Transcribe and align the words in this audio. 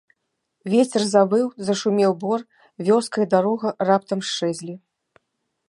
Вецер 0.73 1.03
завыў, 1.09 1.43
зашумеў 1.67 2.11
бор, 2.23 2.39
вёска 2.87 3.17
і 3.27 3.29
дарога 3.35 3.67
раптам 3.91 4.19
счэзлі. 4.31 4.75